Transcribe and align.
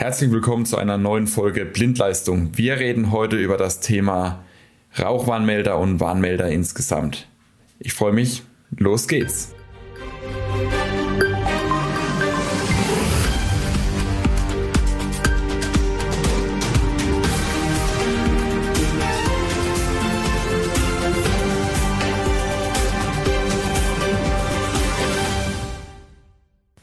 Herzlich 0.00 0.30
willkommen 0.30 0.64
zu 0.64 0.76
einer 0.76 0.96
neuen 0.96 1.26
Folge 1.26 1.64
Blindleistung. 1.64 2.56
Wir 2.56 2.78
reden 2.78 3.10
heute 3.10 3.34
über 3.34 3.56
das 3.56 3.80
Thema 3.80 4.44
Rauchwarnmelder 4.96 5.76
und 5.76 5.98
Warnmelder 5.98 6.48
insgesamt. 6.48 7.26
Ich 7.80 7.94
freue 7.94 8.12
mich. 8.12 8.44
Los 8.76 9.08
geht's. 9.08 9.56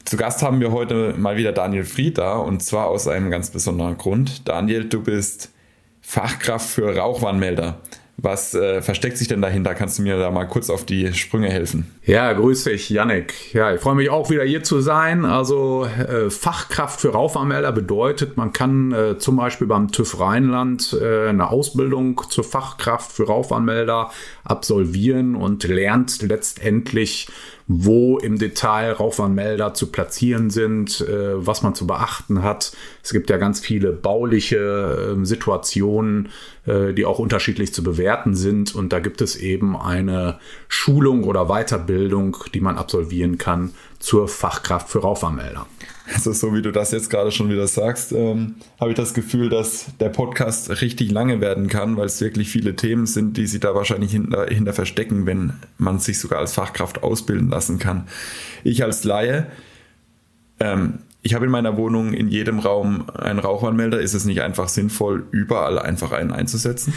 Zu 0.06 0.16
Gast 0.16 0.40
haben 0.40 0.60
wir 0.60 0.70
heute 0.70 1.14
mal 1.18 1.36
wieder 1.36 1.50
Daniel 1.50 1.82
Fried 1.82 2.18
da 2.18 2.36
und 2.36 2.62
zwar 2.62 2.86
aus 2.86 3.08
einem 3.08 3.28
ganz 3.28 3.50
besonderen 3.50 3.98
Grund. 3.98 4.46
Daniel, 4.46 4.84
du 4.84 5.02
bist 5.02 5.50
Fachkraft 6.00 6.70
für 6.70 6.96
Rauchwarnmelder. 6.96 7.80
Was 8.18 8.54
äh, 8.54 8.82
versteckt 8.82 9.18
sich 9.18 9.26
denn 9.26 9.42
dahinter? 9.42 9.74
Kannst 9.74 9.98
du 9.98 10.02
mir 10.02 10.16
da 10.16 10.30
mal 10.30 10.46
kurz 10.46 10.70
auf 10.70 10.86
die 10.86 11.12
Sprünge 11.12 11.50
helfen? 11.50 11.90
Ja, 12.04 12.32
grüß 12.32 12.64
dich, 12.64 12.88
Yannick. 12.88 13.52
Ja, 13.52 13.74
ich 13.74 13.80
freue 13.80 13.96
mich 13.96 14.08
auch 14.08 14.30
wieder 14.30 14.44
hier 14.44 14.62
zu 14.62 14.80
sein. 14.80 15.24
Also 15.24 15.84
äh, 15.84 16.30
Fachkraft 16.30 17.00
für 17.00 17.10
Raufanmelder 17.10 17.72
bedeutet, 17.72 18.36
man 18.36 18.52
kann 18.52 18.92
äh, 18.92 19.18
zum 19.18 19.36
Beispiel 19.36 19.66
beim 19.66 19.90
TÜV 19.90 20.20
Rheinland 20.20 20.96
äh, 20.98 21.28
eine 21.28 21.50
Ausbildung 21.50 22.22
zur 22.30 22.44
Fachkraft 22.44 23.10
für 23.10 23.26
Raufanmelder 23.26 24.10
absolvieren 24.44 25.34
und 25.34 25.64
lernt 25.64 26.22
letztendlich 26.22 27.28
wo 27.68 28.18
im 28.18 28.38
Detail 28.38 28.92
Rauchwarnmelder 28.92 29.74
zu 29.74 29.88
platzieren 29.88 30.50
sind, 30.50 31.00
äh, 31.00 31.44
was 31.44 31.62
man 31.62 31.74
zu 31.74 31.86
beachten 31.86 32.42
hat. 32.42 32.72
Es 33.02 33.12
gibt 33.12 33.28
ja 33.28 33.38
ganz 33.38 33.58
viele 33.58 33.92
bauliche 33.92 35.16
äh, 35.18 35.24
Situationen, 35.24 36.28
äh, 36.66 36.92
die 36.92 37.04
auch 37.04 37.18
unterschiedlich 37.18 37.74
zu 37.74 37.82
bewerten 37.82 38.36
sind. 38.36 38.74
Und 38.74 38.92
da 38.92 39.00
gibt 39.00 39.20
es 39.20 39.36
eben 39.36 39.76
eine 39.76 40.38
Schulung 40.68 41.24
oder 41.24 41.46
Weiterbildung, 41.46 42.36
die 42.54 42.60
man 42.60 42.78
absolvieren 42.78 43.36
kann 43.36 43.72
zur 43.98 44.28
Fachkraft 44.28 44.88
für 44.88 45.00
Rauchwarnmelder. 45.00 45.66
Also 46.14 46.32
so 46.32 46.54
wie 46.54 46.62
du 46.62 46.70
das 46.70 46.92
jetzt 46.92 47.10
gerade 47.10 47.32
schon 47.32 47.48
wieder 47.48 47.66
sagst, 47.66 48.12
ähm, 48.12 48.56
habe 48.80 48.90
ich 48.90 48.96
das 48.96 49.12
Gefühl, 49.12 49.48
dass 49.48 49.86
der 49.98 50.08
Podcast 50.08 50.70
richtig 50.80 51.10
lange 51.10 51.40
werden 51.40 51.68
kann, 51.68 51.96
weil 51.96 52.06
es 52.06 52.20
wirklich 52.20 52.48
viele 52.48 52.76
Themen 52.76 53.06
sind, 53.06 53.36
die 53.36 53.46
sich 53.46 53.60
da 53.60 53.74
wahrscheinlich 53.74 54.12
hinter, 54.12 54.46
hinter 54.46 54.72
verstecken, 54.72 55.26
wenn 55.26 55.54
man 55.78 55.98
sich 55.98 56.20
sogar 56.20 56.38
als 56.38 56.54
Fachkraft 56.54 57.02
ausbilden 57.02 57.48
lassen 57.48 57.78
kann. 57.78 58.06
Ich 58.62 58.84
als 58.84 59.02
Laie, 59.02 59.48
ähm, 60.60 61.00
ich 61.22 61.34
habe 61.34 61.46
in 61.46 61.50
meiner 61.50 61.76
Wohnung 61.76 62.14
in 62.14 62.28
jedem 62.28 62.60
Raum 62.60 63.10
einen 63.10 63.40
Rauchwarnmelder. 63.40 64.00
Ist 64.00 64.14
es 64.14 64.26
nicht 64.26 64.42
einfach 64.42 64.68
sinnvoll, 64.68 65.26
überall 65.32 65.80
einfach 65.80 66.12
einen 66.12 66.30
einzusetzen? 66.30 66.94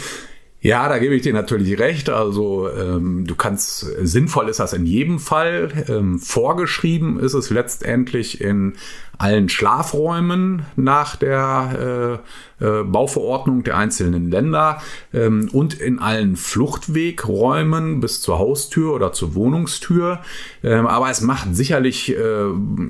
Ja, 0.62 0.88
da 0.90 0.98
gebe 0.98 1.14
ich 1.14 1.22
dir 1.22 1.32
natürlich 1.32 1.78
recht. 1.78 2.10
Also 2.10 2.68
ähm, 2.70 3.26
du 3.26 3.34
kannst, 3.34 3.80
sinnvoll 4.02 4.48
ist 4.48 4.60
das 4.60 4.74
in 4.74 4.84
jedem 4.84 5.18
Fall. 5.18 5.70
Ähm, 5.88 6.18
vorgeschrieben 6.18 7.18
ist 7.18 7.34
es 7.34 7.48
letztendlich 7.48 8.40
in 8.42 8.74
allen 9.20 9.50
Schlafräumen 9.50 10.64
nach 10.76 11.14
der 11.14 12.20
äh, 12.58 12.64
äh, 12.64 12.84
Bauverordnung 12.84 13.64
der 13.64 13.76
einzelnen 13.76 14.30
Länder 14.30 14.80
ähm, 15.12 15.50
und 15.52 15.74
in 15.74 15.98
allen 15.98 16.36
Fluchtwegräumen 16.36 18.00
bis 18.00 18.22
zur 18.22 18.38
Haustür 18.38 18.94
oder 18.94 19.12
zur 19.12 19.34
Wohnungstür. 19.34 20.20
Ähm, 20.62 20.86
aber 20.86 21.10
es 21.10 21.20
macht 21.20 21.54
sicherlich 21.54 22.16
äh, 22.16 22.46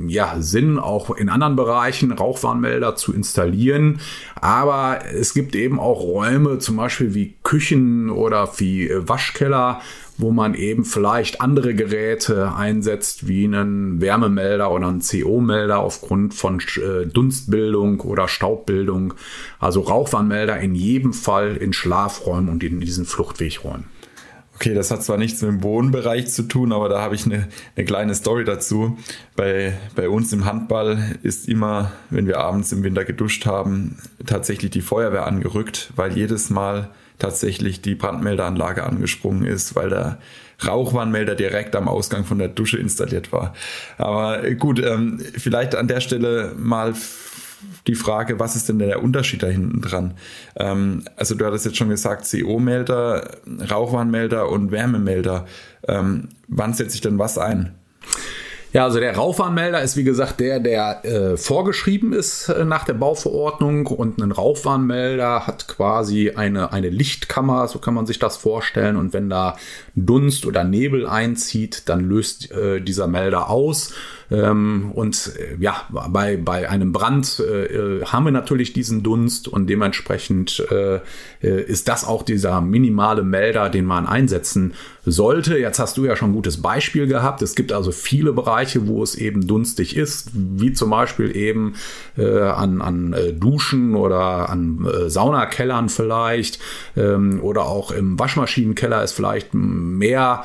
ja, 0.06 0.36
Sinn, 0.38 0.78
auch 0.78 1.10
in 1.16 1.28
anderen 1.28 1.56
Bereichen 1.56 2.12
Rauchwarnmelder 2.12 2.94
zu 2.94 3.12
installieren. 3.12 4.00
Aber 4.40 5.00
es 5.12 5.34
gibt 5.34 5.56
eben 5.56 5.80
auch 5.80 6.00
Räume, 6.00 6.58
zum 6.58 6.76
Beispiel 6.76 7.12
wie 7.14 7.34
Küchen 7.42 8.08
oder 8.08 8.48
wie 8.58 8.88
äh, 8.88 9.08
Waschkeller, 9.08 9.80
wo 10.20 10.30
man 10.30 10.54
eben 10.54 10.84
vielleicht 10.84 11.40
andere 11.40 11.74
Geräte 11.74 12.54
einsetzt, 12.54 13.26
wie 13.28 13.44
einen 13.44 14.00
Wärmemelder 14.00 14.70
oder 14.70 14.88
einen 14.88 15.00
CO-Melder 15.00 15.78
aufgrund 15.78 16.34
von 16.34 16.60
äh, 16.60 17.06
Dunstbildung 17.06 18.00
oder 18.00 18.28
Staubbildung. 18.28 19.14
Also 19.58 19.80
Rauchwarnmelder 19.80 20.58
in 20.58 20.74
jedem 20.74 21.12
Fall 21.12 21.56
in 21.56 21.72
Schlafräumen 21.72 22.48
und 22.48 22.62
in 22.62 22.80
diesen 22.80 23.06
Fluchtwegräumen. 23.06 23.86
Okay, 24.60 24.74
das 24.74 24.90
hat 24.90 25.02
zwar 25.02 25.16
nichts 25.16 25.40
mit 25.40 25.50
dem 25.50 25.62
Wohnbereich 25.62 26.26
zu 26.26 26.42
tun, 26.42 26.74
aber 26.74 26.90
da 26.90 27.00
habe 27.00 27.14
ich 27.14 27.24
eine, 27.24 27.48
eine 27.76 27.86
kleine 27.86 28.14
Story 28.14 28.44
dazu. 28.44 28.98
Bei, 29.34 29.72
bei 29.96 30.10
uns 30.10 30.34
im 30.34 30.44
Handball 30.44 31.16
ist 31.22 31.48
immer, 31.48 31.92
wenn 32.10 32.26
wir 32.26 32.40
abends 32.40 32.70
im 32.70 32.82
Winter 32.82 33.06
geduscht 33.06 33.46
haben, 33.46 33.96
tatsächlich 34.26 34.70
die 34.70 34.82
Feuerwehr 34.82 35.26
angerückt, 35.26 35.94
weil 35.96 36.14
jedes 36.14 36.50
Mal 36.50 36.90
tatsächlich 37.20 37.80
die 37.80 37.94
Brandmeldeanlage 37.94 38.84
angesprungen 38.84 39.44
ist, 39.44 39.76
weil 39.76 39.90
der 39.90 40.18
Rauchwarnmelder 40.66 41.34
direkt 41.34 41.74
am 41.76 41.88
Ausgang 41.88 42.24
von 42.24 42.38
der 42.38 42.48
Dusche 42.48 42.78
installiert 42.78 43.32
war. 43.32 43.54
Aber 43.98 44.42
gut, 44.54 44.84
ähm, 44.84 45.20
vielleicht 45.36 45.74
an 45.74 45.88
der 45.88 46.00
Stelle 46.00 46.52
mal 46.56 46.94
die 47.86 47.94
Frage, 47.94 48.38
was 48.38 48.56
ist 48.56 48.68
denn 48.68 48.78
der 48.78 49.02
Unterschied 49.02 49.42
da 49.42 49.46
hinten 49.46 49.80
dran? 49.80 50.14
Ähm, 50.56 51.04
also 51.16 51.34
du 51.34 51.44
hattest 51.46 51.64
jetzt 51.64 51.76
schon 51.76 51.88
gesagt, 51.88 52.30
CO-Melder, 52.30 53.38
Rauchwarnmelder 53.70 54.48
und 54.48 54.70
Wärmemelder. 54.70 55.46
Ähm, 55.86 56.28
wann 56.48 56.74
setze 56.74 56.94
ich 56.94 57.00
denn 57.00 57.18
was 57.18 57.38
ein? 57.38 57.74
Ja, 58.72 58.84
also 58.84 59.00
der 59.00 59.16
Rauchwarnmelder 59.16 59.82
ist 59.82 59.96
wie 59.96 60.04
gesagt 60.04 60.38
der, 60.38 60.60
der 60.60 61.04
äh, 61.04 61.36
vorgeschrieben 61.36 62.12
ist 62.12 62.48
äh, 62.48 62.64
nach 62.64 62.84
der 62.84 62.94
Bauverordnung. 62.94 63.88
Und 63.88 64.22
ein 64.22 64.30
Rauchwarnmelder 64.30 65.48
hat 65.48 65.66
quasi 65.66 66.30
eine, 66.36 66.72
eine 66.72 66.88
Lichtkammer, 66.88 67.66
so 67.66 67.80
kann 67.80 67.94
man 67.94 68.06
sich 68.06 68.20
das 68.20 68.36
vorstellen. 68.36 68.96
Und 68.96 69.12
wenn 69.12 69.28
da 69.28 69.56
Dunst 69.96 70.46
oder 70.46 70.62
Nebel 70.62 71.08
einzieht, 71.08 71.88
dann 71.88 72.08
löst 72.08 72.52
äh, 72.52 72.80
dieser 72.80 73.08
Melder 73.08 73.50
aus 73.50 73.92
ähm, 74.30 74.92
und 74.94 75.32
äh, 75.38 75.56
ja, 75.62 75.82
bei, 75.90 76.36
bei 76.36 76.68
einem 76.68 76.92
Brand 76.92 77.40
äh, 77.40 77.64
äh, 77.64 78.04
haben 78.04 78.24
wir 78.24 78.30
natürlich 78.30 78.72
diesen 78.72 79.02
Dunst 79.02 79.48
und 79.48 79.66
dementsprechend 79.66 80.64
äh, 80.70 81.00
äh, 81.42 81.62
ist 81.62 81.88
das 81.88 82.04
auch 82.04 82.22
dieser 82.22 82.60
minimale 82.60 83.24
Melder, 83.24 83.68
den 83.70 83.84
man 83.84 84.06
einsetzen 84.06 84.74
sollte. 85.04 85.58
Jetzt 85.58 85.80
hast 85.80 85.96
du 85.96 86.04
ja 86.04 86.14
schon 86.14 86.30
ein 86.30 86.34
gutes 86.34 86.62
Beispiel 86.62 87.08
gehabt. 87.08 87.42
Es 87.42 87.56
gibt 87.56 87.72
also 87.72 87.90
viele 87.90 88.32
Bereiche, 88.32 88.86
wo 88.86 89.02
es 89.02 89.16
eben 89.16 89.46
dunstig 89.46 89.96
ist, 89.96 90.30
wie 90.34 90.72
zum 90.72 90.90
Beispiel 90.90 91.34
eben 91.34 91.74
äh, 92.16 92.40
an, 92.40 92.82
an 92.82 93.16
Duschen 93.34 93.96
oder 93.96 94.48
an 94.48 94.86
Saunakellern 95.06 95.88
vielleicht 95.88 96.60
ähm, 96.96 97.40
oder 97.42 97.62
auch 97.62 97.90
im 97.90 98.18
Waschmaschinenkeller 98.18 99.02
ist 99.02 99.12
vielleicht 99.12 99.54
mehr, 99.54 100.44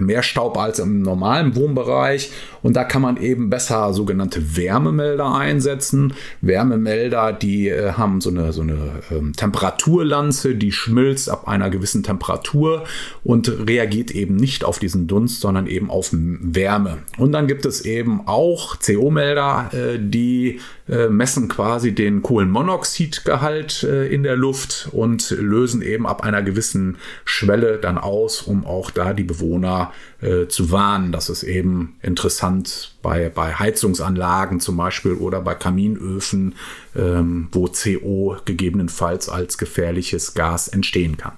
mehr 0.00 0.22
Staub 0.22 0.56
als 0.56 0.78
im 0.78 1.02
normalen 1.02 1.54
Wohnbereich. 1.54 2.30
Und 2.64 2.74
da 2.76 2.82
kann 2.82 3.02
man 3.02 3.18
eben 3.18 3.50
besser 3.50 3.92
sogenannte 3.92 4.56
Wärmemelder 4.56 5.34
einsetzen. 5.34 6.14
Wärmemelder, 6.40 7.34
die 7.34 7.68
äh, 7.68 7.92
haben 7.92 8.22
so 8.22 8.30
eine, 8.30 8.54
so 8.54 8.62
eine 8.62 9.02
ähm, 9.10 9.34
Temperaturlanze, 9.34 10.54
die 10.54 10.72
schmilzt 10.72 11.28
ab 11.28 11.46
einer 11.46 11.68
gewissen 11.68 12.02
Temperatur 12.02 12.84
und 13.22 13.68
reagiert 13.68 14.12
eben 14.12 14.36
nicht 14.36 14.64
auf 14.64 14.78
diesen 14.78 15.06
Dunst, 15.06 15.42
sondern 15.42 15.66
eben 15.66 15.90
auf 15.90 16.08
Wärme. 16.12 16.98
Und 17.18 17.32
dann 17.32 17.46
gibt 17.48 17.66
es 17.66 17.82
eben 17.82 18.22
auch 18.26 18.78
CO-Melder, 18.78 19.70
äh, 19.74 19.98
die 20.00 20.58
äh, 20.88 21.08
messen 21.08 21.48
quasi 21.48 21.94
den 21.94 22.22
Kohlenmonoxidgehalt 22.22 23.84
äh, 23.84 24.06
in 24.06 24.22
der 24.22 24.36
Luft 24.36 24.88
und 24.92 25.30
lösen 25.30 25.80
eben 25.80 26.06
ab 26.06 26.22
einer 26.22 26.42
gewissen 26.42 26.98
Schwelle 27.24 27.78
dann 27.78 27.96
aus, 27.96 28.42
um 28.42 28.66
auch 28.66 28.90
da 28.90 29.14
die 29.14 29.24
Bewohner 29.24 29.92
äh, 30.20 30.46
zu 30.46 30.70
warnen. 30.70 31.10
Das 31.10 31.30
ist 31.30 31.42
eben 31.42 31.96
interessant 32.02 32.96
bei, 33.00 33.30
bei 33.30 33.54
Heizungsanlagen 33.54 34.60
zum 34.60 34.76
Beispiel 34.76 35.12
oder 35.12 35.40
bei 35.40 35.54
Kaminöfen, 35.54 36.54
ähm, 36.94 37.48
wo 37.52 37.66
CO 37.66 38.36
gegebenenfalls 38.44 39.28
als 39.28 39.56
gefährliches 39.56 40.34
Gas 40.34 40.68
entstehen 40.68 41.16
kann. 41.16 41.32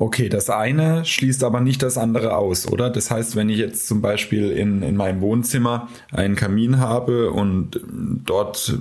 Okay, 0.00 0.28
das 0.28 0.48
eine 0.48 1.04
schließt 1.04 1.42
aber 1.42 1.60
nicht 1.60 1.82
das 1.82 1.98
andere 1.98 2.36
aus, 2.36 2.68
oder? 2.68 2.88
Das 2.88 3.10
heißt, 3.10 3.34
wenn 3.34 3.48
ich 3.48 3.58
jetzt 3.58 3.88
zum 3.88 4.00
Beispiel 4.00 4.50
in, 4.52 4.82
in 4.82 4.96
meinem 4.96 5.20
Wohnzimmer 5.20 5.88
einen 6.12 6.36
Kamin 6.36 6.78
habe 6.78 7.32
und 7.32 7.80
dort 8.24 8.78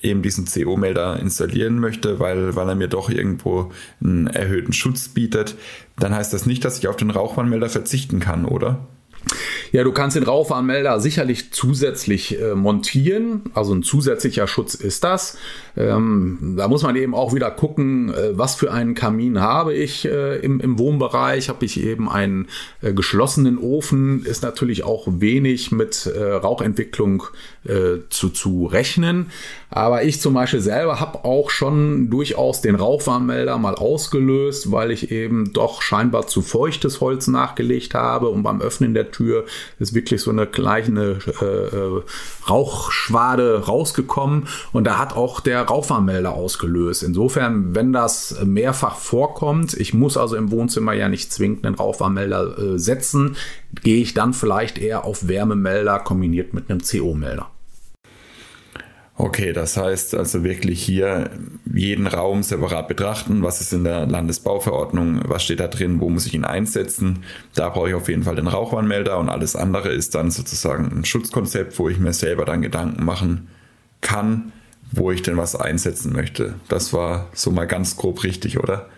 eben 0.00 0.22
diesen 0.22 0.46
CO-Melder 0.46 1.18
installieren 1.20 1.78
möchte, 1.78 2.18
weil, 2.18 2.56
weil 2.56 2.68
er 2.68 2.74
mir 2.74 2.88
doch 2.88 3.10
irgendwo 3.10 3.72
einen 4.02 4.26
erhöhten 4.26 4.72
Schutz 4.72 5.08
bietet, 5.08 5.56
dann 5.96 6.14
heißt 6.14 6.32
das 6.32 6.46
nicht, 6.46 6.64
dass 6.64 6.78
ich 6.78 6.88
auf 6.88 6.96
den 6.96 7.10
Rauchwarnmelder 7.10 7.68
verzichten 7.68 8.20
kann, 8.20 8.46
oder? 8.46 8.86
Ja, 9.74 9.82
du 9.82 9.90
kannst 9.90 10.14
den 10.14 10.22
Rauchwarnmelder 10.22 11.00
sicherlich 11.00 11.50
zusätzlich 11.50 12.40
äh, 12.40 12.54
montieren. 12.54 13.42
Also 13.54 13.74
ein 13.74 13.82
zusätzlicher 13.82 14.46
Schutz 14.46 14.76
ist 14.76 15.02
das. 15.02 15.36
Ähm, 15.76 16.54
da 16.56 16.68
muss 16.68 16.84
man 16.84 16.94
eben 16.94 17.12
auch 17.12 17.34
wieder 17.34 17.50
gucken, 17.50 18.14
äh, 18.14 18.38
was 18.38 18.54
für 18.54 18.72
einen 18.72 18.94
Kamin 18.94 19.40
habe 19.40 19.74
ich 19.74 20.04
äh, 20.04 20.36
im, 20.36 20.60
im 20.60 20.78
Wohnbereich. 20.78 21.48
Habe 21.48 21.64
ich 21.64 21.82
eben 21.82 22.08
einen 22.08 22.46
äh, 22.82 22.92
geschlossenen 22.92 23.58
Ofen, 23.58 24.24
ist 24.24 24.44
natürlich 24.44 24.84
auch 24.84 25.08
wenig 25.08 25.72
mit 25.72 26.06
äh, 26.06 26.22
Rauchentwicklung 26.22 27.24
äh, 27.64 27.98
zu, 28.10 28.28
zu 28.28 28.66
rechnen. 28.66 29.32
Aber 29.70 30.04
ich 30.04 30.20
zum 30.20 30.34
Beispiel 30.34 30.60
selber 30.60 31.00
habe 31.00 31.24
auch 31.24 31.50
schon 31.50 32.10
durchaus 32.10 32.60
den 32.60 32.76
Rauchwarnmelder 32.76 33.58
mal 33.58 33.74
ausgelöst, 33.74 34.70
weil 34.70 34.92
ich 34.92 35.10
eben 35.10 35.52
doch 35.52 35.82
scheinbar 35.82 36.28
zu 36.28 36.42
feuchtes 36.42 37.00
Holz 37.00 37.26
nachgelegt 37.26 37.94
habe 37.94 38.28
und 38.28 38.44
beim 38.44 38.60
Öffnen 38.60 38.94
der 38.94 39.10
Tür 39.10 39.46
ist 39.78 39.94
wirklich 39.94 40.22
so 40.22 40.30
eine 40.30 40.46
kleine 40.46 41.18
äh, 41.40 41.44
äh 41.44 42.02
Rauchschwade 42.48 43.64
rausgekommen 43.66 44.48
und 44.72 44.84
da 44.84 44.98
hat 44.98 45.16
auch 45.16 45.40
der 45.40 45.62
Rauchwarnmelder 45.62 46.34
ausgelöst. 46.34 47.02
Insofern, 47.02 47.74
wenn 47.74 47.92
das 47.92 48.36
mehrfach 48.44 48.96
vorkommt, 48.96 49.74
ich 49.74 49.94
muss 49.94 50.16
also 50.16 50.36
im 50.36 50.50
Wohnzimmer 50.50 50.92
ja 50.92 51.08
nicht 51.08 51.32
zwingend 51.32 51.64
einen 51.64 51.76
Rauchwarnmelder 51.76 52.58
äh, 52.58 52.78
setzen, 52.78 53.36
gehe 53.82 54.02
ich 54.02 54.14
dann 54.14 54.34
vielleicht 54.34 54.78
eher 54.78 55.04
auf 55.04 55.28
Wärmemelder 55.28 55.98
kombiniert 56.00 56.54
mit 56.54 56.70
einem 56.70 56.80
CO-Melder. 56.82 57.53
Okay, 59.16 59.52
das 59.52 59.76
heißt 59.76 60.16
also 60.16 60.42
wirklich 60.42 60.82
hier 60.82 61.30
jeden 61.72 62.08
Raum 62.08 62.42
separat 62.42 62.88
betrachten. 62.88 63.44
Was 63.44 63.60
ist 63.60 63.72
in 63.72 63.84
der 63.84 64.06
Landesbauverordnung? 64.06 65.20
Was 65.28 65.44
steht 65.44 65.60
da 65.60 65.68
drin? 65.68 66.00
Wo 66.00 66.10
muss 66.10 66.26
ich 66.26 66.34
ihn 66.34 66.44
einsetzen? 66.44 67.22
Da 67.54 67.68
brauche 67.68 67.90
ich 67.90 67.94
auf 67.94 68.08
jeden 68.08 68.24
Fall 68.24 68.34
den 68.34 68.48
Rauchwarnmelder 68.48 69.16
und 69.18 69.28
alles 69.28 69.54
andere 69.54 69.90
ist 69.90 70.16
dann 70.16 70.32
sozusagen 70.32 70.90
ein 70.90 71.04
Schutzkonzept, 71.04 71.78
wo 71.78 71.88
ich 71.88 71.98
mir 71.98 72.12
selber 72.12 72.44
dann 72.44 72.62
Gedanken 72.62 73.04
machen 73.04 73.48
kann, 74.00 74.52
wo 74.90 75.12
ich 75.12 75.22
denn 75.22 75.36
was 75.36 75.54
einsetzen 75.54 76.12
möchte. 76.12 76.54
Das 76.68 76.92
war 76.92 77.28
so 77.34 77.52
mal 77.52 77.66
ganz 77.66 77.96
grob 77.96 78.24
richtig, 78.24 78.58
oder? 78.58 78.88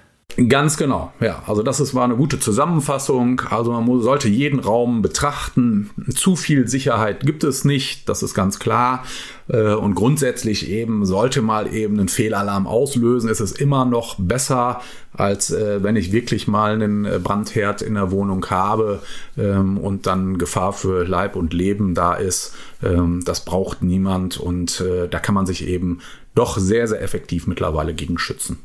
Ganz 0.49 0.77
genau, 0.77 1.12
ja. 1.19 1.43
Also 1.47 1.62
das 1.62 1.81
ist, 1.81 1.94
war 1.94 2.05
eine 2.05 2.17
gute 2.17 2.38
Zusammenfassung. 2.38 3.41
Also 3.49 3.73
man 3.73 3.85
muss, 3.85 4.05
sollte 4.05 4.29
jeden 4.29 4.61
Raum 4.61 5.00
betrachten. 5.00 5.91
Zu 6.15 6.37
viel 6.37 6.69
Sicherheit 6.69 7.21
gibt 7.25 7.43
es 7.43 7.65
nicht, 7.65 8.06
das 8.06 8.23
ist 8.23 8.35
ganz 8.35 8.59
klar. 8.59 9.05
Äh, 9.49 9.73
und 9.73 9.94
grundsätzlich 9.94 10.69
eben 10.69 11.06
sollte 11.06 11.41
mal 11.41 11.73
eben 11.73 11.99
einen 11.99 12.09
Fehlalarm 12.09 12.67
auslösen. 12.67 13.31
Es 13.31 13.41
ist 13.41 13.59
immer 13.59 13.87
noch 13.87 14.17
besser, 14.19 14.83
als 15.15 15.53
äh, 15.53 15.83
wenn 15.83 15.97
ich 15.97 16.12
wirklich 16.12 16.47
mal 16.47 16.75
einen 16.75 17.06
äh, 17.06 17.19
Brandherd 17.23 17.81
in 17.81 17.94
der 17.94 18.11
Wohnung 18.11 18.44
habe 18.50 19.00
ähm, 19.38 19.79
und 19.79 20.06
dann 20.06 20.37
Gefahr 20.37 20.75
für 20.75 21.05
Leib 21.05 21.35
und 21.35 21.55
Leben 21.55 21.94
da 21.94 22.12
ist. 22.12 22.55
Ähm, 22.83 23.23
das 23.25 23.43
braucht 23.47 23.83
niemand 23.83 24.38
und 24.38 24.85
da 25.11 25.19
kann 25.19 25.35
man 25.35 25.47
sich 25.47 25.67
eben 25.67 26.00
doch 26.35 26.59
sehr, 26.59 26.87
sehr 26.87 27.00
effektiv 27.00 27.47
mittlerweile 27.47 27.94
gegen 27.94 28.19
schützen. 28.19 28.59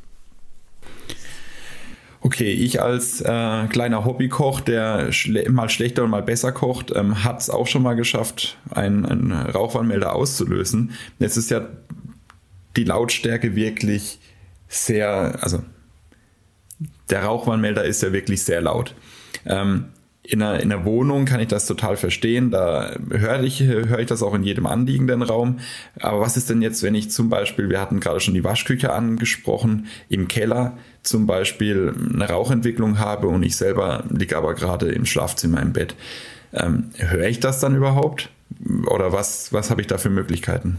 Okay, 2.23 2.51
ich 2.51 2.79
als 2.81 3.19
äh, 3.21 3.67
kleiner 3.67 4.05
Hobbykoch, 4.05 4.61
der 4.61 5.11
schle 5.11 5.49
mal 5.49 5.69
schlechter 5.69 6.03
und 6.03 6.11
mal 6.11 6.21
besser 6.21 6.51
kocht, 6.51 6.91
ähm, 6.95 7.23
hat 7.23 7.41
es 7.41 7.49
auch 7.49 7.65
schon 7.65 7.81
mal 7.81 7.95
geschafft, 7.95 8.59
einen, 8.69 9.05
einen 9.07 9.31
Rauchwarnmelder 9.31 10.13
auszulösen. 10.13 10.91
Jetzt 11.17 11.37
ist 11.37 11.49
ja 11.49 11.67
die 12.77 12.83
Lautstärke 12.83 13.55
wirklich 13.55 14.19
sehr, 14.67 15.39
also 15.41 15.63
der 17.09 17.23
Rauchwarnmelder 17.23 17.83
ist 17.83 18.03
ja 18.03 18.13
wirklich 18.13 18.43
sehr 18.43 18.61
laut. 18.61 18.93
Ähm, 19.45 19.85
in 20.23 20.41
einer, 20.41 20.59
in 20.59 20.71
einer 20.71 20.85
Wohnung 20.85 21.25
kann 21.25 21.39
ich 21.39 21.47
das 21.47 21.65
total 21.65 21.97
verstehen. 21.97 22.51
Da 22.51 22.95
höre 23.09 23.41
ich, 23.43 23.61
höre 23.61 23.99
ich 23.99 24.07
das 24.07 24.21
auch 24.21 24.35
in 24.35 24.43
jedem 24.43 24.67
anliegenden 24.67 25.23
Raum. 25.23 25.59
Aber 25.99 26.21
was 26.21 26.37
ist 26.37 26.49
denn 26.49 26.61
jetzt, 26.61 26.83
wenn 26.83 26.95
ich 26.95 27.09
zum 27.09 27.29
Beispiel, 27.29 27.69
wir 27.69 27.81
hatten 27.81 27.99
gerade 27.99 28.19
schon 28.19 28.35
die 28.35 28.43
Waschküche 28.43 28.93
angesprochen, 28.93 29.87
im 30.09 30.27
Keller 30.27 30.77
zum 31.01 31.25
Beispiel 31.25 31.93
eine 32.13 32.29
Rauchentwicklung 32.29 32.99
habe 32.99 33.27
und 33.27 33.41
ich 33.43 33.55
selber 33.55 34.03
liege 34.09 34.37
aber 34.37 34.53
gerade 34.53 34.91
im 34.91 35.05
Schlafzimmer 35.05 35.61
im 35.61 35.73
Bett. 35.73 35.95
Ähm, 36.53 36.91
höre 36.97 37.27
ich 37.27 37.39
das 37.39 37.59
dann 37.59 37.75
überhaupt? 37.75 38.29
Oder 38.87 39.11
was, 39.11 39.51
was 39.53 39.71
habe 39.71 39.81
ich 39.81 39.87
da 39.87 39.97
für 39.97 40.09
Möglichkeiten? 40.09 40.77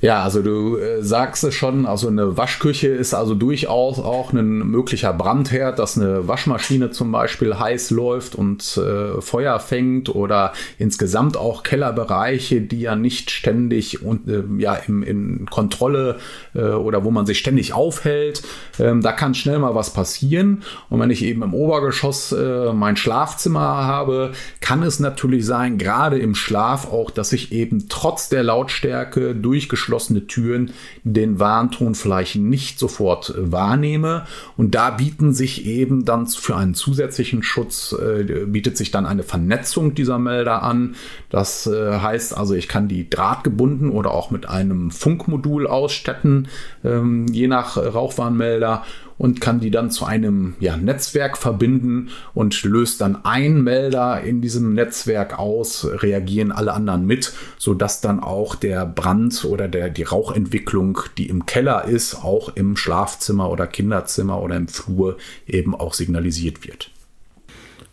Ja, 0.00 0.22
also 0.22 0.42
du 0.42 0.76
äh, 0.76 1.02
sagst 1.02 1.42
es 1.42 1.54
schon, 1.54 1.84
also 1.84 2.06
eine 2.06 2.36
Waschküche 2.36 2.86
ist 2.86 3.14
also 3.14 3.34
durchaus 3.34 3.98
auch 3.98 4.32
ein 4.32 4.58
möglicher 4.58 5.12
Brandherd, 5.12 5.80
dass 5.80 5.98
eine 5.98 6.28
Waschmaschine 6.28 6.92
zum 6.92 7.10
Beispiel 7.10 7.58
heiß 7.58 7.90
läuft 7.90 8.36
und 8.36 8.76
äh, 8.76 9.20
Feuer 9.20 9.58
fängt 9.58 10.14
oder 10.14 10.52
insgesamt 10.78 11.36
auch 11.36 11.64
Kellerbereiche, 11.64 12.60
die 12.60 12.82
ja 12.82 12.94
nicht 12.94 13.32
ständig 13.32 14.00
und 14.02 14.28
äh, 14.28 14.44
ja 14.58 14.74
im, 14.74 15.02
in 15.02 15.46
Kontrolle 15.46 16.18
äh, 16.54 16.60
oder 16.60 17.02
wo 17.02 17.10
man 17.10 17.26
sich 17.26 17.40
ständig 17.40 17.72
aufhält. 17.72 18.42
Ähm, 18.78 19.02
da 19.02 19.10
kann 19.10 19.34
schnell 19.34 19.58
mal 19.58 19.74
was 19.74 19.92
passieren. 19.92 20.62
Und 20.90 21.00
wenn 21.00 21.10
ich 21.10 21.24
eben 21.24 21.42
im 21.42 21.54
Obergeschoss 21.54 22.30
äh, 22.30 22.72
mein 22.72 22.96
Schlafzimmer 22.96 23.60
habe, 23.60 24.30
kann 24.60 24.84
es 24.84 25.00
natürlich 25.00 25.44
sein, 25.44 25.76
gerade 25.76 26.20
im 26.20 26.36
Schlaf 26.36 26.92
auch, 26.92 27.10
dass 27.10 27.32
ich 27.32 27.50
eben 27.50 27.88
trotz 27.88 28.28
der 28.28 28.44
Lautstärke 28.44 29.34
durchgeschlafen 29.34 29.77
geschlossene 29.78 30.26
Türen 30.26 30.72
den 31.04 31.38
Warnton 31.38 31.94
vielleicht 31.94 32.34
nicht 32.36 32.80
sofort 32.80 33.30
äh, 33.30 33.52
wahrnehme. 33.52 34.26
Und 34.56 34.74
da 34.74 34.90
bieten 34.90 35.32
sich 35.32 35.66
eben 35.66 36.04
dann 36.04 36.26
für 36.26 36.56
einen 36.56 36.74
zusätzlichen 36.74 37.44
Schutz, 37.44 37.94
äh, 37.94 38.44
bietet 38.46 38.76
sich 38.76 38.90
dann 38.90 39.06
eine 39.06 39.22
Vernetzung 39.22 39.94
dieser 39.94 40.18
Melder 40.18 40.64
an. 40.64 40.96
Das 41.30 41.68
äh, 41.68 42.00
heißt 42.00 42.36
also, 42.36 42.54
ich 42.54 42.66
kann 42.66 42.88
die 42.88 43.08
drahtgebunden 43.08 43.90
oder 43.90 44.10
auch 44.10 44.32
mit 44.32 44.48
einem 44.48 44.90
Funkmodul 44.90 45.68
ausstatten, 45.68 46.48
ähm, 46.84 47.26
je 47.28 47.46
nach 47.46 47.76
Rauchwarnmelder 47.76 48.84
und 49.18 49.40
kann 49.40 49.60
die 49.60 49.70
dann 49.70 49.90
zu 49.90 50.04
einem 50.04 50.54
ja, 50.60 50.76
Netzwerk 50.76 51.36
verbinden 51.36 52.10
und 52.34 52.62
löst 52.62 53.00
dann 53.00 53.24
ein 53.24 53.62
Melder 53.62 54.22
in 54.22 54.40
diesem 54.40 54.74
Netzwerk 54.74 55.38
aus, 55.38 55.86
reagieren 55.90 56.52
alle 56.52 56.72
anderen 56.72 57.04
mit, 57.06 57.32
sodass 57.58 58.00
dann 58.00 58.20
auch 58.20 58.54
der 58.54 58.86
Brand 58.86 59.44
oder 59.44 59.68
der, 59.68 59.90
die 59.90 60.04
Rauchentwicklung, 60.04 61.00
die 61.18 61.28
im 61.28 61.46
Keller 61.46 61.84
ist, 61.84 62.14
auch 62.14 62.54
im 62.54 62.76
Schlafzimmer 62.76 63.50
oder 63.50 63.66
Kinderzimmer 63.66 64.40
oder 64.40 64.56
im 64.56 64.68
Flur 64.68 65.18
eben 65.46 65.74
auch 65.74 65.94
signalisiert 65.94 66.66
wird. 66.66 66.90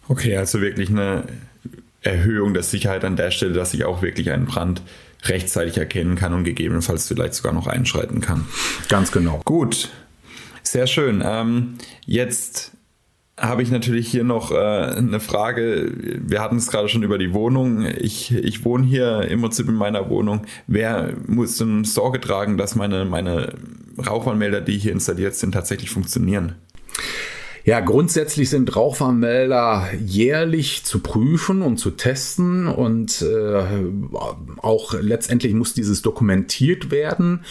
Okay, 0.08 0.38
also 0.38 0.62
wirklich 0.62 0.90
eine 0.90 1.24
Erhöhung 2.02 2.54
der 2.54 2.64
Sicherheit 2.64 3.04
an 3.04 3.16
der 3.16 3.32
Stelle, 3.32 3.54
dass 3.54 3.74
ich 3.74 3.86
auch 3.86 4.04
wirklich 4.04 4.32
einen 4.32 4.46
Brand 4.46 4.84
rechtzeitig 5.24 5.78
erkennen 5.78 6.16
kann 6.16 6.34
und 6.34 6.44
gegebenenfalls 6.44 7.08
vielleicht 7.08 7.34
sogar 7.34 7.54
noch 7.54 7.66
einschreiten 7.66 8.22
kann. 8.22 8.46
Ganz 8.90 9.12
genau. 9.12 9.42
Gut, 9.44 9.90
sehr 10.76 10.88
schön. 10.88 11.24
Ähm, 11.26 11.76
jetzt 12.06 12.74
habe 13.40 13.64
ich 13.64 13.72
natürlich 13.72 14.10
hier 14.10 14.26
noch 14.26 14.52
äh, 14.52 14.56
eine 14.56 15.22
Frage. 15.22 15.90
Wir 15.96 16.42
hatten 16.42 16.58
es 16.58 16.68
gerade 16.68 16.90
schon 16.90 17.02
über 17.02 17.18
die 17.18 17.34
Wohnung. 17.34 17.86
Ich, 17.86 18.34
ich 18.34 18.66
wohne 18.66 18.86
hier 18.86 19.22
im 19.22 19.40
Prinzip 19.40 19.70
in 19.70 19.76
meiner 19.76 20.10
Wohnung. 20.10 20.42
Wer 20.68 21.14
muss 21.28 21.56
denn 21.56 21.86
Sorge 21.86 22.20
tragen, 22.20 22.58
dass 22.58 22.76
meine, 22.76 23.06
meine 23.06 23.54
Rauchwarnmelder, 24.06 24.60
die 24.60 24.78
hier 24.78 24.92
installiert 24.92 25.36
sind, 25.36 25.54
tatsächlich 25.54 25.92
funktionieren? 25.92 26.56
Ja, 27.64 27.80
grundsätzlich 27.80 28.50
sind 28.50 28.76
Rauchwarnmelder 28.76 29.88
jährlich 30.06 30.84
zu 30.84 31.00
prüfen 31.00 31.62
und 31.62 31.78
zu 31.78 31.92
testen 31.92 32.68
und 32.68 33.22
äh, 33.22 33.64
auch 34.58 34.94
letztendlich 35.00 35.54
muss 35.54 35.74
dieses 35.74 36.02
dokumentiert 36.02 36.92
werden. 36.92 37.46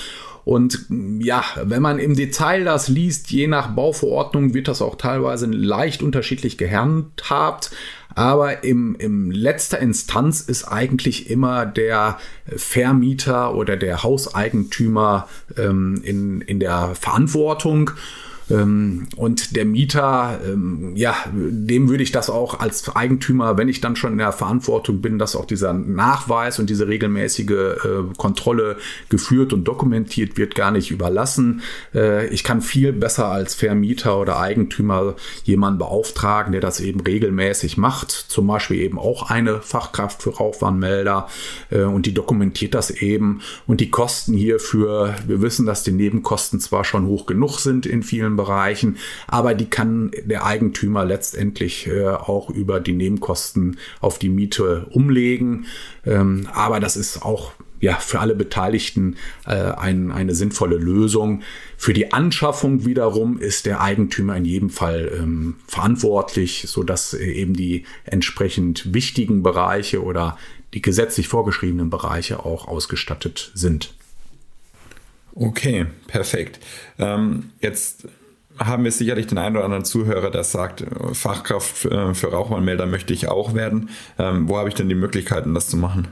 Und 0.44 0.86
ja, 1.20 1.42
wenn 1.62 1.80
man 1.80 1.98
im 1.98 2.14
Detail 2.14 2.64
das 2.64 2.88
liest, 2.88 3.30
je 3.30 3.46
nach 3.46 3.68
Bauverordnung 3.68 4.52
wird 4.52 4.68
das 4.68 4.82
auch 4.82 4.96
teilweise 4.96 5.46
leicht 5.46 6.02
unterschiedlich 6.02 6.58
gehandhabt. 6.58 7.70
Aber 8.14 8.62
im, 8.62 8.94
im 8.96 9.30
letzter 9.30 9.78
Instanz 9.80 10.40
ist 10.42 10.64
eigentlich 10.64 11.30
immer 11.30 11.66
der 11.66 12.18
Vermieter 12.46 13.54
oder 13.54 13.76
der 13.76 14.02
Hauseigentümer 14.02 15.28
ähm, 15.56 16.00
in, 16.04 16.40
in 16.42 16.60
der 16.60 16.94
Verantwortung. 16.94 17.90
Ähm, 18.50 19.08
und 19.16 19.56
der 19.56 19.64
Mieter, 19.64 20.40
ähm, 20.46 20.92
ja, 20.96 21.14
dem 21.32 21.88
würde 21.88 22.02
ich 22.02 22.12
das 22.12 22.30
auch 22.30 22.60
als 22.60 22.94
Eigentümer, 22.94 23.56
wenn 23.56 23.68
ich 23.68 23.80
dann 23.80 23.96
schon 23.96 24.12
in 24.12 24.18
der 24.18 24.32
Verantwortung 24.32 25.00
bin, 25.00 25.18
dass 25.18 25.36
auch 25.36 25.46
dieser 25.46 25.72
Nachweis 25.72 26.58
und 26.58 26.70
diese 26.70 26.88
regelmäßige 26.88 27.50
äh, 27.50 27.76
Kontrolle 28.16 28.76
geführt 29.08 29.52
und 29.52 29.64
dokumentiert 29.64 30.36
wird, 30.36 30.54
gar 30.54 30.70
nicht 30.70 30.90
überlassen. 30.90 31.62
Äh, 31.94 32.28
ich 32.28 32.44
kann 32.44 32.60
viel 32.60 32.92
besser 32.92 33.28
als 33.28 33.54
Vermieter 33.54 34.18
oder 34.18 34.38
Eigentümer 34.38 35.14
jemanden 35.44 35.78
beauftragen, 35.78 36.52
der 36.52 36.60
das 36.60 36.80
eben 36.80 37.00
regelmäßig 37.00 37.76
macht. 37.76 38.10
Zum 38.10 38.46
Beispiel 38.46 38.80
eben 38.80 38.98
auch 38.98 39.30
eine 39.30 39.62
Fachkraft 39.62 40.22
für 40.22 40.36
Rauchwarnmelder 40.36 41.28
äh, 41.70 41.82
und 41.82 42.06
die 42.06 42.14
dokumentiert 42.14 42.74
das 42.74 42.90
eben. 42.90 43.40
Und 43.66 43.80
die 43.80 43.90
Kosten 43.90 44.34
hierfür, 44.34 45.14
wir 45.26 45.40
wissen, 45.40 45.66
dass 45.66 45.82
die 45.82 45.92
Nebenkosten 45.92 46.60
zwar 46.60 46.84
schon 46.84 47.06
hoch 47.06 47.26
genug 47.26 47.58
sind 47.58 47.86
in 47.86 48.02
vielen 48.02 48.33
einzelnen 48.34 48.36
Bereichen, 48.36 48.96
aber 49.26 49.54
die 49.54 49.66
kann 49.66 50.10
der 50.24 50.44
Eigentümer 50.44 51.04
letztendlich 51.04 51.86
äh, 51.86 52.08
auch 52.08 52.50
über 52.50 52.80
die 52.80 52.92
Nebenkosten 52.92 53.78
auf 54.00 54.18
die 54.18 54.28
Miete 54.28 54.86
umlegen. 54.90 55.66
Ähm, 56.04 56.48
aber 56.52 56.80
das 56.80 56.96
ist 56.96 57.22
auch 57.22 57.52
ja, 57.80 57.96
für 57.96 58.20
alle 58.20 58.34
Beteiligten 58.34 59.16
äh, 59.46 59.54
ein, 59.54 60.10
eine 60.10 60.34
sinnvolle 60.34 60.76
Lösung. 60.76 61.42
Für 61.76 61.92
die 61.92 62.12
Anschaffung 62.12 62.86
wiederum 62.86 63.38
ist 63.38 63.66
der 63.66 63.80
Eigentümer 63.80 64.36
in 64.36 64.44
jedem 64.44 64.70
Fall 64.70 65.12
ähm, 65.14 65.56
verantwortlich, 65.66 66.64
sodass 66.66 67.12
äh, 67.12 67.24
eben 67.24 67.54
die 67.54 67.84
entsprechend 68.04 68.94
wichtigen 68.94 69.42
Bereiche 69.42 70.02
oder 70.02 70.38
die 70.72 70.82
gesetzlich 70.82 71.28
vorgeschriebenen 71.28 71.90
Bereiche 71.90 72.44
auch 72.44 72.66
ausgestattet 72.66 73.52
sind. 73.54 73.94
Okay, 75.34 75.86
perfekt. 76.06 76.60
Ähm, 76.98 77.50
jetzt 77.60 78.06
haben 78.58 78.84
wir 78.84 78.92
sicherlich 78.92 79.26
den 79.26 79.38
einen 79.38 79.56
oder 79.56 79.64
anderen 79.64 79.84
Zuhörer, 79.84 80.30
der 80.30 80.44
sagt, 80.44 80.84
Fachkraft 81.12 81.76
für 81.76 82.32
Rauchwarnmelder 82.32 82.86
möchte 82.86 83.12
ich 83.12 83.28
auch 83.28 83.54
werden. 83.54 83.90
Ähm, 84.18 84.48
wo 84.48 84.58
habe 84.58 84.68
ich 84.68 84.74
denn 84.74 84.88
die 84.88 84.94
Möglichkeiten, 84.94 85.54
das 85.54 85.68
zu 85.68 85.76
machen? 85.76 86.08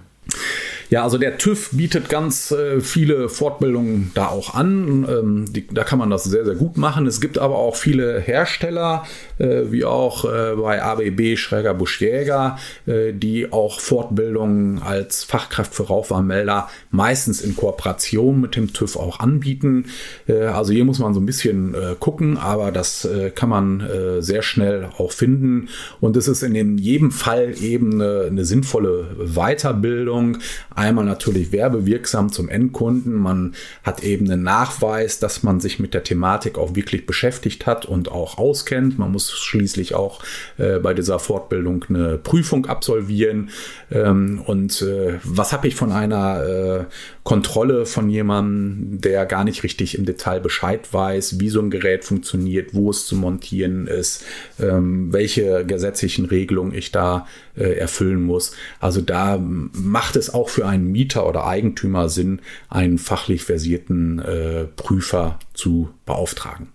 Ja, 0.92 1.04
also 1.04 1.16
der 1.16 1.38
TÜV 1.38 1.70
bietet 1.72 2.10
ganz 2.10 2.50
äh, 2.50 2.82
viele 2.82 3.30
Fortbildungen 3.30 4.10
da 4.14 4.28
auch 4.28 4.54
an. 4.54 5.06
Ähm, 5.08 5.50
die, 5.50 5.66
da 5.66 5.84
kann 5.84 5.98
man 5.98 6.10
das 6.10 6.24
sehr, 6.24 6.44
sehr 6.44 6.54
gut 6.54 6.76
machen. 6.76 7.06
Es 7.06 7.20
gibt 7.20 7.38
aber 7.38 7.56
auch 7.56 7.76
viele 7.76 8.20
Hersteller, 8.20 9.06
äh, 9.31 9.31
wie 9.70 9.84
auch 9.84 10.24
äh, 10.24 10.54
bei 10.56 10.82
ABB 10.82 11.36
Schräger 11.36 11.74
Buschjäger, 11.74 12.58
äh, 12.86 13.12
die 13.12 13.52
auch 13.52 13.80
Fortbildungen 13.80 14.80
als 14.80 15.24
Fachkraft 15.24 15.74
für 15.74 15.84
Rauchwarnmelder 15.84 16.68
meistens 16.90 17.40
in 17.40 17.56
Kooperation 17.56 18.40
mit 18.40 18.56
dem 18.56 18.72
TÜV 18.72 18.96
auch 18.96 19.20
anbieten. 19.20 19.86
Äh, 20.28 20.44
also 20.44 20.72
hier 20.72 20.84
muss 20.84 20.98
man 20.98 21.14
so 21.14 21.20
ein 21.20 21.26
bisschen 21.26 21.74
äh, 21.74 21.96
gucken, 21.98 22.38
aber 22.38 22.70
das 22.72 23.08
kann 23.34 23.48
man 23.48 23.82
sehr 24.20 24.42
schnell 24.42 24.88
auch 24.96 25.12
finden. 25.12 25.68
Und 26.00 26.16
es 26.16 26.28
ist 26.28 26.42
in 26.42 26.78
jedem 26.78 27.10
Fall 27.10 27.54
eben 27.60 27.94
eine, 27.94 28.26
eine 28.28 28.44
sinnvolle 28.44 29.16
Weiterbildung 29.34 30.38
Einmal 30.74 31.04
natürlich 31.04 31.52
werbewirksam 31.52 32.32
zum 32.32 32.48
Endkunden. 32.48 33.14
Man 33.14 33.54
hat 33.82 34.02
eben 34.02 34.30
einen 34.30 34.42
Nachweis, 34.42 35.18
dass 35.18 35.42
man 35.42 35.60
sich 35.60 35.78
mit 35.78 35.94
der 35.94 36.04
Thematik 36.04 36.58
auch 36.58 36.74
wirklich 36.74 37.06
beschäftigt 37.06 37.66
hat 37.66 37.84
und 37.84 38.10
auch 38.10 38.38
auskennt. 38.38 38.98
Man 38.98 39.12
muss 39.12 39.31
schließlich 39.38 39.94
auch 39.94 40.22
äh, 40.58 40.78
bei 40.78 40.94
dieser 40.94 41.18
Fortbildung 41.18 41.84
eine 41.88 42.18
Prüfung 42.18 42.66
absolvieren. 42.66 43.50
Ähm, 43.90 44.42
und 44.46 44.82
äh, 44.82 45.18
was 45.24 45.52
habe 45.52 45.68
ich 45.68 45.74
von 45.74 45.92
einer 45.92 46.44
äh, 46.44 46.84
Kontrolle 47.24 47.86
von 47.86 48.10
jemandem, 48.10 49.00
der 49.00 49.26
gar 49.26 49.44
nicht 49.44 49.62
richtig 49.62 49.96
im 49.96 50.04
Detail 50.04 50.40
Bescheid 50.40 50.92
weiß, 50.92 51.38
wie 51.38 51.48
so 51.48 51.60
ein 51.60 51.70
Gerät 51.70 52.04
funktioniert, 52.04 52.74
wo 52.74 52.90
es 52.90 53.06
zu 53.06 53.14
montieren 53.16 53.86
ist, 53.86 54.24
ähm, 54.60 55.12
welche 55.12 55.64
gesetzlichen 55.64 56.24
Regelungen 56.24 56.74
ich 56.74 56.90
da 56.90 57.26
äh, 57.56 57.74
erfüllen 57.74 58.22
muss. 58.22 58.52
Also 58.80 59.00
da 59.00 59.38
macht 59.38 60.16
es 60.16 60.32
auch 60.32 60.48
für 60.48 60.66
einen 60.66 60.90
Mieter 60.90 61.26
oder 61.26 61.46
Eigentümer 61.46 62.08
Sinn, 62.08 62.40
einen 62.68 62.98
fachlich 62.98 63.44
versierten 63.44 64.18
äh, 64.18 64.64
Prüfer 64.64 65.38
zu 65.54 65.90
beauftragen. 66.06 66.68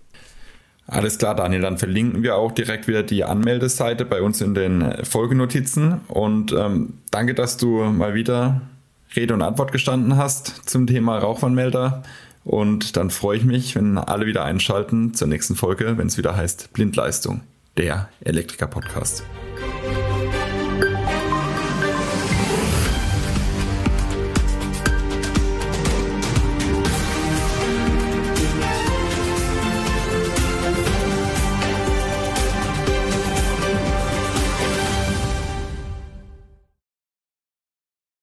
Alles 0.88 1.18
klar, 1.18 1.36
Daniel. 1.36 1.62
Dann 1.62 1.78
verlinken 1.78 2.24
wir 2.24 2.38
auch 2.38 2.52
direkt 2.52 2.88
wieder 2.88 3.04
die 3.04 3.26
Anmeldeseite 3.26 4.06
bei 4.06 4.22
uns 4.22 4.40
in 4.42 4.56
den 4.56 5.04
Folgenotizen. 5.04 6.00
Und 6.08 6.54
ähm, 6.54 6.94
danke, 7.12 7.34
dass 7.34 7.58
du 7.58 7.84
mal 7.84 8.14
wieder 8.14 8.62
Rede 9.16 9.34
und 9.34 9.42
Antwort 9.42 9.72
gestanden 9.72 10.18
hast 10.18 10.70
zum 10.70 10.88
Thema 10.88 11.18
Rauchwarnmelder. 11.18 12.04
Und 12.46 12.96
dann 12.96 13.10
freue 13.10 13.38
ich 13.38 13.44
mich, 13.44 13.76
wenn 13.76 13.98
alle 13.98 14.26
wieder 14.26 14.46
einschalten 14.46 15.14
zur 15.14 15.28
nächsten 15.28 15.56
Folge, 15.56 15.98
wenn 15.98 16.08
es 16.08 16.18
wieder 16.18 16.38
heißt 16.38 16.72
Blindleistung, 16.72 17.42
der 17.76 18.08
Elektriker-Podcast. 18.22 19.24